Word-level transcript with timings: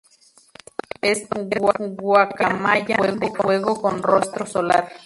Esto 1.03 1.41
es, 1.41 1.61
"guacamaya 1.95 2.97
de 2.97 3.29
fuego 3.29 3.79
con 3.79 4.01
rostro 4.01 4.47
solar". 4.47 4.91